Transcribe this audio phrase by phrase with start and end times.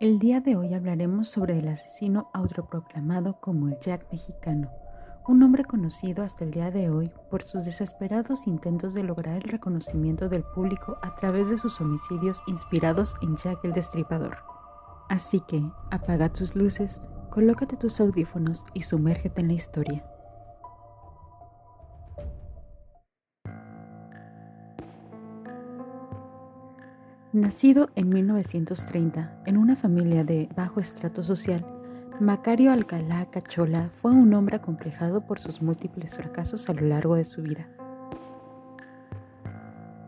[0.00, 4.70] El día de hoy hablaremos sobre el asesino autoproclamado como el Jack mexicano,
[5.26, 9.50] un hombre conocido hasta el día de hoy por sus desesperados intentos de lograr el
[9.50, 14.36] reconocimiento del público a través de sus homicidios inspirados en Jack el Destripador.
[15.08, 20.04] Así que, apaga tus luces, colócate tus audífonos y sumérgete en la historia.
[27.38, 31.64] Nacido en 1930 en una familia de bajo estrato social,
[32.18, 37.24] Macario Alcalá Cachola fue un hombre acomplejado por sus múltiples fracasos a lo largo de
[37.24, 37.68] su vida.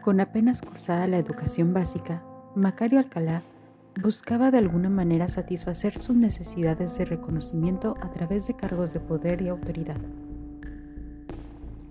[0.00, 2.24] Con apenas cursada la educación básica,
[2.56, 3.44] Macario Alcalá
[4.02, 9.42] buscaba de alguna manera satisfacer sus necesidades de reconocimiento a través de cargos de poder
[9.42, 10.00] y autoridad.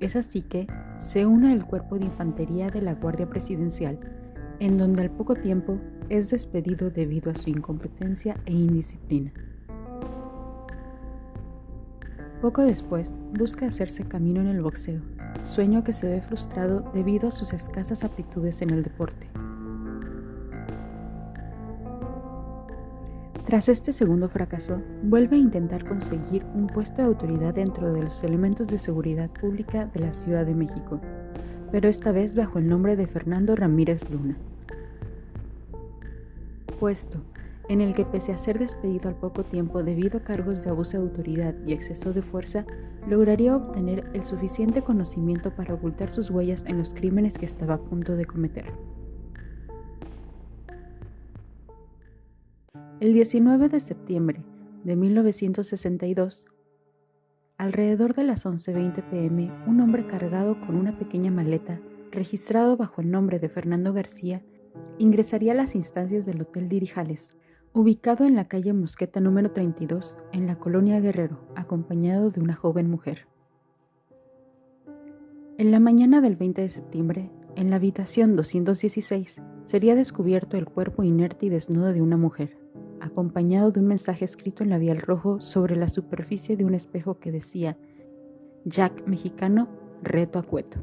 [0.00, 4.17] Es así que se une al cuerpo de infantería de la Guardia Presidencial
[4.60, 9.32] en donde al poco tiempo es despedido debido a su incompetencia e indisciplina.
[12.40, 15.02] Poco después busca hacerse camino en el boxeo,
[15.42, 19.28] sueño que se ve frustrado debido a sus escasas aptitudes en el deporte.
[23.44, 28.22] Tras este segundo fracaso, vuelve a intentar conseguir un puesto de autoridad dentro de los
[28.22, 31.00] elementos de seguridad pública de la Ciudad de México,
[31.72, 34.36] pero esta vez bajo el nombre de Fernando Ramírez Luna.
[36.78, 37.22] Puesto
[37.68, 40.96] en el que pese a ser despedido al poco tiempo debido a cargos de abuso
[40.96, 42.66] de autoridad y exceso de fuerza,
[43.06, 47.82] lograría obtener el suficiente conocimiento para ocultar sus huellas en los crímenes que estaba a
[47.82, 48.72] punto de cometer.
[53.00, 54.42] El 19 de septiembre
[54.84, 56.46] de 1962,
[57.58, 61.80] Alrededor de las 11.20 pm, un hombre cargado con una pequeña maleta,
[62.12, 64.44] registrado bajo el nombre de Fernando García,
[64.98, 67.36] ingresaría a las instancias del Hotel Dirijales,
[67.72, 72.90] ubicado en la calle Mosqueta número 32, en la colonia Guerrero, acompañado de una joven
[72.90, 73.26] mujer.
[75.58, 81.02] En la mañana del 20 de septiembre, en la habitación 216, sería descubierto el cuerpo
[81.02, 82.58] inerte y desnudo de una mujer
[83.00, 87.32] acompañado de un mensaje escrito en labial rojo sobre la superficie de un espejo que
[87.32, 87.76] decía,
[88.64, 89.68] Jack mexicano,
[90.02, 90.78] reto a cueto.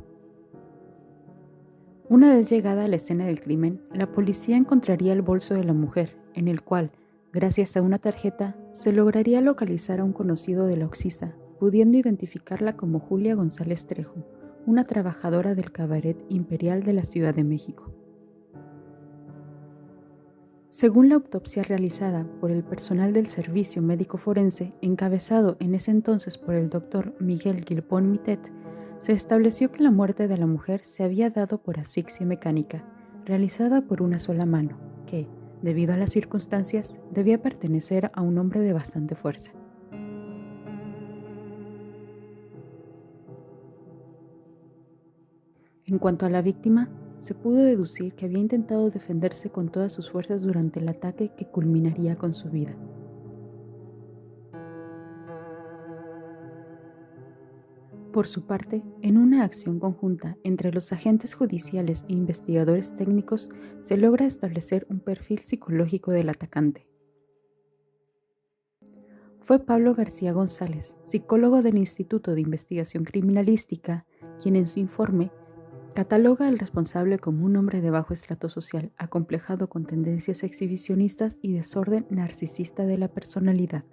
[2.08, 5.74] Una vez llegada a la escena del crimen, la policía encontraría el bolso de la
[5.74, 6.92] mujer, en el cual,
[7.34, 12.74] gracias a una tarjeta, se lograría localizar a un conocido de la Oxisa, pudiendo identificarla
[12.74, 14.24] como Julia González Trejo,
[14.68, 17.92] una trabajadora del cabaret imperial de la Ciudad de México.
[20.68, 26.38] Según la autopsia realizada por el personal del Servicio Médico Forense, encabezado en ese entonces
[26.38, 28.52] por el doctor Miguel Gilpón Mitet,
[29.06, 32.84] se estableció que la muerte de la mujer se había dado por asfixia mecánica,
[33.24, 35.28] realizada por una sola mano, que,
[35.62, 39.52] debido a las circunstancias, debía pertenecer a un hombre de bastante fuerza.
[45.86, 50.10] En cuanto a la víctima, se pudo deducir que había intentado defenderse con todas sus
[50.10, 52.76] fuerzas durante el ataque que culminaría con su vida.
[58.16, 63.50] Por su parte, en una acción conjunta entre los agentes judiciales e investigadores técnicos,
[63.82, 66.88] se logra establecer un perfil psicológico del atacante.
[69.38, 74.06] Fue Pablo García González, psicólogo del Instituto de Investigación Criminalística,
[74.42, 75.34] quien en su informe
[75.94, 81.52] Cataloga al responsable como un hombre de bajo estrato social, acomplejado con tendencias exhibicionistas y
[81.52, 83.84] desorden narcisista de la personalidad.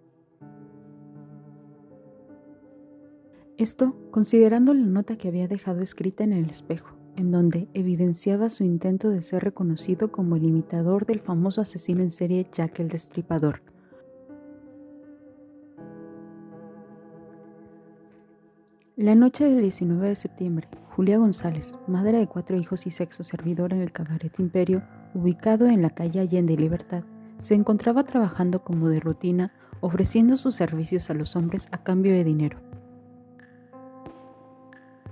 [3.63, 8.65] Esto considerando la nota que había dejado escrita en el espejo, en donde evidenciaba su
[8.65, 13.63] intento de ser reconocido como el imitador del famoso asesino en serie Jack el Destripador,
[18.97, 23.73] La noche del 19 de septiembre, Julia González, madre de cuatro hijos y sexo servidor
[23.73, 24.83] en el Cabaret Imperio,
[25.15, 27.05] ubicado en la calle Allende y Libertad,
[27.39, 32.25] se encontraba trabajando como de rutina, ofreciendo sus servicios a los hombres a cambio de
[32.25, 32.72] dinero.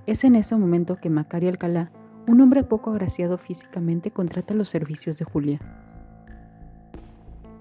[0.07, 1.93] Es en ese momento que Macario Alcalá,
[2.27, 5.61] un hombre poco agraciado físicamente, contrata los servicios de Julia.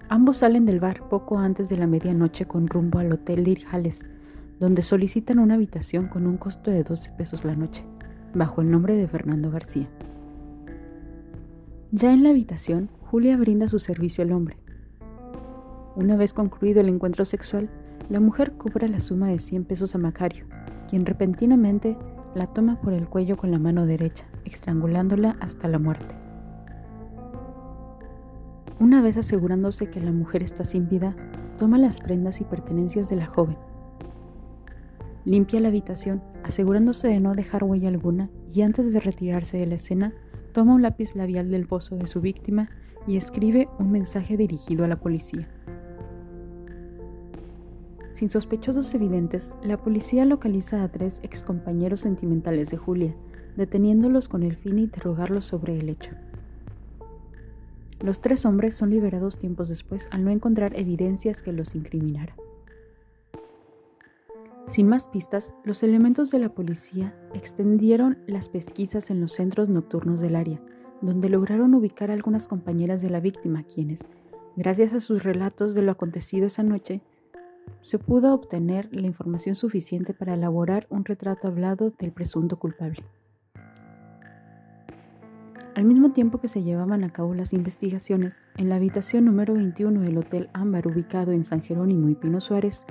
[0.08, 4.08] Ambos salen del bar poco antes de la medianoche con rumbo al Hotel Dirjales,
[4.58, 7.84] donde solicitan una habitación con un costo de 12 pesos la noche,
[8.34, 9.88] bajo el nombre de Fernando García.
[11.92, 14.56] Ya en la habitación, Julia brinda su servicio al hombre.
[15.96, 17.68] Una vez concluido el encuentro sexual,
[18.08, 20.46] la mujer cobra la suma de 100 pesos a Macario,
[20.88, 21.96] quien repentinamente
[22.34, 26.14] la toma por el cuello con la mano derecha, estrangulándola hasta la muerte.
[28.78, 31.14] Una vez asegurándose que la mujer está sin vida,
[31.58, 33.58] toma las prendas y pertenencias de la joven.
[35.24, 39.74] Limpia la habitación, asegurándose de no dejar huella alguna, y antes de retirarse de la
[39.74, 40.14] escena,
[40.52, 42.70] toma un lápiz labial del pozo de su víctima
[43.06, 45.48] y escribe un mensaje dirigido a la policía.
[48.20, 53.16] Sin sospechosos evidentes, la policía localiza a tres excompañeros sentimentales de Julia,
[53.56, 56.10] deteniéndolos con el fin de interrogarlos sobre el hecho.
[57.98, 62.36] Los tres hombres son liberados tiempos después al no encontrar evidencias que los incriminara.
[64.66, 70.20] Sin más pistas, los elementos de la policía extendieron las pesquisas en los centros nocturnos
[70.20, 70.60] del área,
[71.00, 74.00] donde lograron ubicar a algunas compañeras de la víctima quienes,
[74.56, 77.00] gracias a sus relatos de lo acontecido esa noche,
[77.82, 83.04] se pudo obtener la información suficiente para elaborar un retrato hablado del presunto culpable.
[85.74, 90.00] Al mismo tiempo que se llevaban a cabo las investigaciones, en la habitación número 21
[90.00, 92.84] del Hotel Ámbar ubicado en San Jerónimo y Pino Suárez,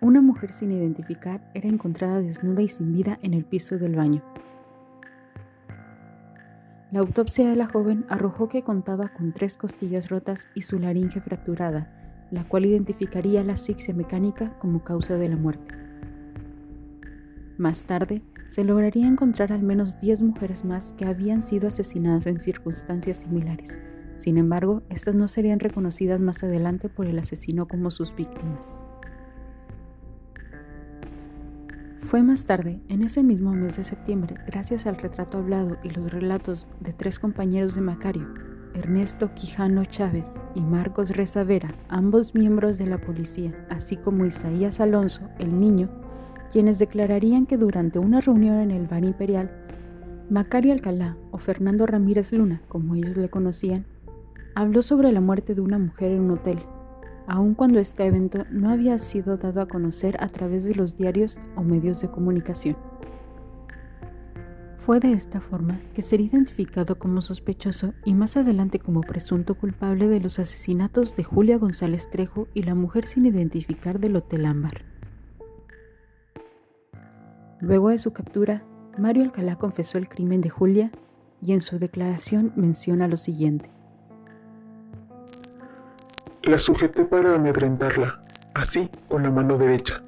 [0.00, 4.22] una mujer sin identificar era encontrada desnuda y sin vida en el piso del baño.
[6.90, 11.20] La autopsia de la joven arrojó que contaba con tres costillas rotas y su laringe
[11.20, 15.74] fracturada, la cual identificaría la asfixia mecánica como causa de la muerte.
[17.56, 22.40] Más tarde, se lograría encontrar al menos 10 mujeres más que habían sido asesinadas en
[22.40, 23.78] circunstancias similares.
[24.14, 28.84] Sin embargo, estas no serían reconocidas más adelante por el asesino como sus víctimas.
[31.98, 36.12] Fue más tarde, en ese mismo mes de septiembre, gracias al retrato hablado y los
[36.12, 38.28] relatos de tres compañeros de Macario,
[38.74, 45.28] Ernesto Quijano Chávez y Marcos Rezavera, ambos miembros de la policía, así como Isaías Alonso,
[45.38, 45.90] el niño,
[46.50, 49.50] quienes declararían que durante una reunión en el bar imperial,
[50.28, 53.86] Macario Alcalá o Fernando Ramírez Luna, como ellos le conocían,
[54.54, 56.64] habló sobre la muerte de una mujer en un hotel
[57.26, 61.38] aun cuando este evento no había sido dado a conocer a través de los diarios
[61.56, 62.76] o medios de comunicación.
[64.84, 70.08] Fue de esta forma que sería identificado como sospechoso y más adelante como presunto culpable
[70.08, 74.84] de los asesinatos de Julia González Trejo y la mujer sin identificar del Hotel Ámbar.
[77.62, 78.62] Luego de su captura,
[78.98, 80.90] Mario Alcalá confesó el crimen de Julia
[81.40, 83.70] y en su declaración menciona lo siguiente.
[86.42, 88.22] La sujeté para amedrentarla,
[88.52, 90.02] así con la mano derecha,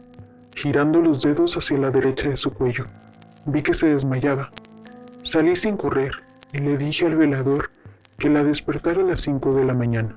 [0.55, 2.85] girando los dedos hacia la derecha de su cuello.
[3.47, 4.51] Vi que se desmayaba.
[5.27, 6.13] Salí sin correr
[6.53, 7.73] y le dije al velador
[8.17, 10.17] que la despertara a las 5 de la mañana.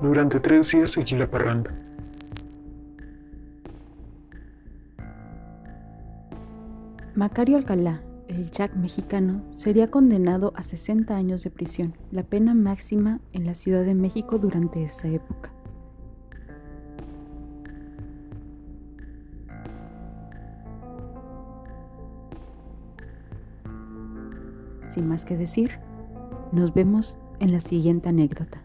[0.00, 1.74] Durante tres días seguí la parranda.
[7.16, 13.18] Macario Alcalá, el Jack mexicano, sería condenado a 60 años de prisión, la pena máxima
[13.32, 15.55] en la Ciudad de México durante esa época.
[24.96, 25.78] Sin más que decir,
[26.52, 28.62] nos vemos en la siguiente anécdota.